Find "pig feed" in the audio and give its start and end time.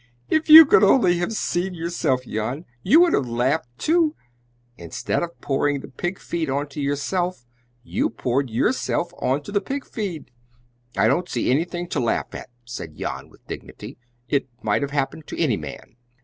5.89-6.49, 9.61-10.31